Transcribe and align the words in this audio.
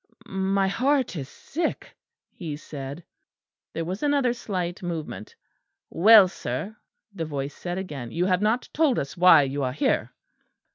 "My 0.27 0.67
heart 0.67 1.15
is 1.15 1.29
sick," 1.29 1.95
he 2.31 2.57
said. 2.57 3.03
There 3.73 3.85
was 3.85 4.01
another 4.01 4.33
slight 4.33 4.81
movement. 4.81 5.35
"Well, 5.91 6.27
sir," 6.27 6.75
the 7.13 7.25
voice 7.25 7.53
said 7.53 7.77
again, 7.77 8.09
"you 8.11 8.25
have 8.25 8.41
not 8.41 8.67
told 8.73 8.97
us 8.97 9.15
why 9.15 9.43
you 9.43 9.61
are 9.61 9.73
here." 9.73 10.11